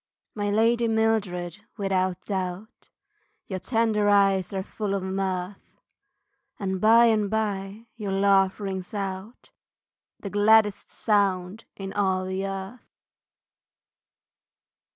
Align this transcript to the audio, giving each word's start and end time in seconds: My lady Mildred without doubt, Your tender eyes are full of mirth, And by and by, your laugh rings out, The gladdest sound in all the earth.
My 0.33 0.49
lady 0.49 0.87
Mildred 0.87 1.59
without 1.77 2.21
doubt, 2.21 2.89
Your 3.45 3.59
tender 3.59 4.09
eyes 4.09 4.51
are 4.51 4.63
full 4.63 4.95
of 4.95 5.03
mirth, 5.03 5.77
And 6.57 6.81
by 6.81 7.05
and 7.05 7.29
by, 7.29 7.85
your 7.97 8.11
laugh 8.11 8.59
rings 8.59 8.95
out, 8.95 9.51
The 10.19 10.31
gladdest 10.31 10.89
sound 10.89 11.65
in 11.75 11.93
all 11.93 12.25
the 12.25 12.47
earth. 12.47 12.97